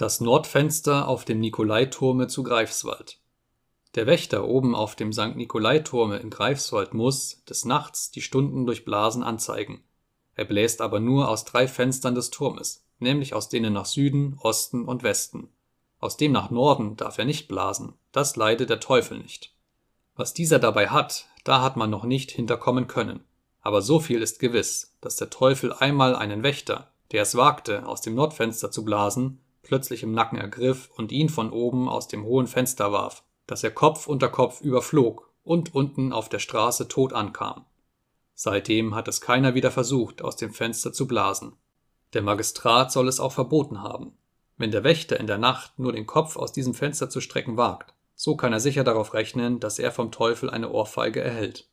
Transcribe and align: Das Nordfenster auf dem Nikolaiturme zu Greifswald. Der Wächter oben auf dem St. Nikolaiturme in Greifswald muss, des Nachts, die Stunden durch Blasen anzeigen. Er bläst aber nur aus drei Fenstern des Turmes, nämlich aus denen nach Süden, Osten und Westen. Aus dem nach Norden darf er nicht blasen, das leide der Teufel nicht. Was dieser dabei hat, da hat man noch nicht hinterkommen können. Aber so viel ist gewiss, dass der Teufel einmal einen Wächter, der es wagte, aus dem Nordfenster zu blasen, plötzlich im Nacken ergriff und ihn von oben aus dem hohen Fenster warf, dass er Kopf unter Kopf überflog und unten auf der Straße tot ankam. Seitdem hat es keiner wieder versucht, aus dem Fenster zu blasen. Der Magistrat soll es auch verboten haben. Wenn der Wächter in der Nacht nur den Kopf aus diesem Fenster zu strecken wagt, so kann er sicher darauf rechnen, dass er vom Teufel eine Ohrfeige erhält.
Das 0.00 0.18
Nordfenster 0.18 1.08
auf 1.08 1.26
dem 1.26 1.40
Nikolaiturme 1.40 2.26
zu 2.26 2.42
Greifswald. 2.42 3.18
Der 3.94 4.06
Wächter 4.06 4.48
oben 4.48 4.74
auf 4.74 4.96
dem 4.96 5.12
St. 5.12 5.36
Nikolaiturme 5.36 6.16
in 6.16 6.30
Greifswald 6.30 6.94
muss, 6.94 7.44
des 7.44 7.66
Nachts, 7.66 8.10
die 8.10 8.22
Stunden 8.22 8.64
durch 8.64 8.86
Blasen 8.86 9.22
anzeigen. 9.22 9.84
Er 10.36 10.46
bläst 10.46 10.80
aber 10.80 11.00
nur 11.00 11.28
aus 11.28 11.44
drei 11.44 11.68
Fenstern 11.68 12.14
des 12.14 12.30
Turmes, 12.30 12.82
nämlich 12.98 13.34
aus 13.34 13.50
denen 13.50 13.74
nach 13.74 13.84
Süden, 13.84 14.38
Osten 14.40 14.86
und 14.86 15.02
Westen. 15.02 15.50
Aus 15.98 16.16
dem 16.16 16.32
nach 16.32 16.48
Norden 16.48 16.96
darf 16.96 17.18
er 17.18 17.26
nicht 17.26 17.46
blasen, 17.46 17.92
das 18.10 18.36
leide 18.36 18.64
der 18.64 18.80
Teufel 18.80 19.18
nicht. 19.18 19.54
Was 20.16 20.32
dieser 20.32 20.58
dabei 20.58 20.88
hat, 20.88 21.26
da 21.44 21.60
hat 21.60 21.76
man 21.76 21.90
noch 21.90 22.04
nicht 22.04 22.30
hinterkommen 22.30 22.86
können. 22.86 23.22
Aber 23.60 23.82
so 23.82 24.00
viel 24.00 24.22
ist 24.22 24.38
gewiss, 24.38 24.96
dass 25.02 25.16
der 25.16 25.28
Teufel 25.28 25.74
einmal 25.74 26.16
einen 26.16 26.42
Wächter, 26.42 26.90
der 27.12 27.20
es 27.20 27.34
wagte, 27.34 27.86
aus 27.86 28.00
dem 28.00 28.14
Nordfenster 28.14 28.70
zu 28.70 28.82
blasen, 28.82 29.40
plötzlich 29.70 30.02
im 30.02 30.10
Nacken 30.10 30.36
ergriff 30.36 30.90
und 30.96 31.12
ihn 31.12 31.28
von 31.28 31.52
oben 31.52 31.88
aus 31.88 32.08
dem 32.08 32.24
hohen 32.24 32.48
Fenster 32.48 32.90
warf, 32.90 33.22
dass 33.46 33.62
er 33.62 33.70
Kopf 33.70 34.08
unter 34.08 34.28
Kopf 34.28 34.60
überflog 34.62 35.30
und 35.44 35.76
unten 35.76 36.12
auf 36.12 36.28
der 36.28 36.40
Straße 36.40 36.88
tot 36.88 37.12
ankam. 37.12 37.66
Seitdem 38.34 38.96
hat 38.96 39.06
es 39.06 39.20
keiner 39.20 39.54
wieder 39.54 39.70
versucht, 39.70 40.22
aus 40.22 40.34
dem 40.34 40.52
Fenster 40.52 40.92
zu 40.92 41.06
blasen. 41.06 41.52
Der 42.14 42.22
Magistrat 42.22 42.90
soll 42.90 43.06
es 43.06 43.20
auch 43.20 43.30
verboten 43.30 43.80
haben. 43.80 44.18
Wenn 44.56 44.72
der 44.72 44.82
Wächter 44.82 45.20
in 45.20 45.28
der 45.28 45.38
Nacht 45.38 45.78
nur 45.78 45.92
den 45.92 46.04
Kopf 46.04 46.36
aus 46.36 46.50
diesem 46.50 46.74
Fenster 46.74 47.08
zu 47.08 47.20
strecken 47.20 47.56
wagt, 47.56 47.94
so 48.16 48.34
kann 48.34 48.52
er 48.52 48.58
sicher 48.58 48.82
darauf 48.82 49.14
rechnen, 49.14 49.60
dass 49.60 49.78
er 49.78 49.92
vom 49.92 50.10
Teufel 50.10 50.50
eine 50.50 50.72
Ohrfeige 50.72 51.20
erhält. 51.20 51.68